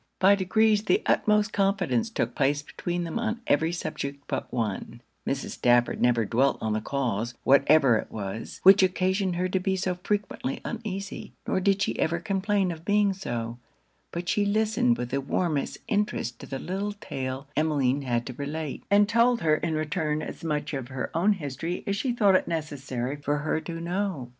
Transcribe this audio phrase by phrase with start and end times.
[0.17, 5.51] By degrees the utmost confidence took place between them on every subject but one: Mrs.
[5.51, 9.99] Stafford never dwelt on the cause, whatever it was, which occasioned her to be so
[10.03, 13.59] frequently uneasy; nor did she ever complain of being so:
[14.11, 18.83] but she listened with the warmest interest to the little tale Emmeline had to relate,
[18.89, 22.47] and told her in return as much of her own history as she thought it
[22.47, 24.29] necessary for her to know.